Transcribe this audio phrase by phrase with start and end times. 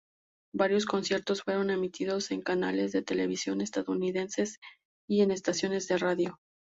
[0.55, 4.57] Varios conciertos fueron emitidos en canales de televisión estadounidenses
[5.07, 6.39] y en estaciones de radio.